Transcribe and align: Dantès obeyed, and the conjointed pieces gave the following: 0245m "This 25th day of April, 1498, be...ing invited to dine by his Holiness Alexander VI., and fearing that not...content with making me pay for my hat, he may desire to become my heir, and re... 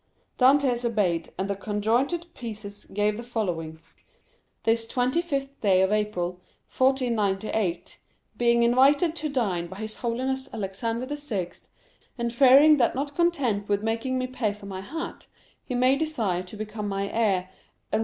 Dantès 0.39 0.83
obeyed, 0.83 1.29
and 1.37 1.47
the 1.47 1.55
conjointed 1.55 2.33
pieces 2.33 2.85
gave 2.85 3.17
the 3.17 3.21
following: 3.23 3.73
0245m 3.73 3.91
"This 4.63 4.87
25th 4.91 5.59
day 5.61 5.83
of 5.83 5.91
April, 5.91 6.39
1498, 6.75 7.99
be...ing 8.35 8.63
invited 8.63 9.15
to 9.17 9.29
dine 9.29 9.67
by 9.67 9.77
his 9.77 9.97
Holiness 9.97 10.49
Alexander 10.51 11.05
VI., 11.05 11.51
and 12.17 12.33
fearing 12.33 12.77
that 12.77 12.95
not...content 12.95 13.69
with 13.69 13.83
making 13.83 14.17
me 14.17 14.25
pay 14.25 14.53
for 14.53 14.65
my 14.65 14.81
hat, 14.81 15.27
he 15.63 15.75
may 15.75 15.95
desire 15.95 16.41
to 16.41 16.57
become 16.57 16.87
my 16.87 17.07
heir, 17.07 17.51
and 17.91 17.99
re... 17.99 17.99